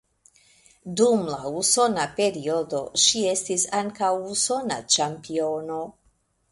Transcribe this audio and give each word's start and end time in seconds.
Dum 1.01 1.21
la 1.33 1.51
usona 1.59 2.05
periodo 2.21 2.81
ŝi 3.05 3.23
estis 3.35 3.67
ankaŭ 3.83 4.13
usona 4.33 4.81
ĉampiono. 4.97 5.81